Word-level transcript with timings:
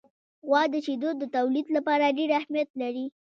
غوا 0.47 0.61
د 0.73 0.75
شیدو 0.85 1.09
د 1.17 1.23
تولید 1.35 1.67
لپاره 1.75 2.15
ډېر 2.17 2.29
اهمیت 2.39 2.69
لري. 2.81 3.05